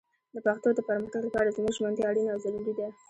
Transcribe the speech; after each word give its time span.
د 0.33 0.37
پښتو 0.45 0.67
د 0.75 0.79
پرمختګ 0.87 1.21
لپاره 1.25 1.55
زموږ 1.57 1.73
ژمنتيا 1.77 2.05
اړينه 2.11 2.29
او 2.31 2.39
ضروري 2.45 2.73
ده 2.79 2.87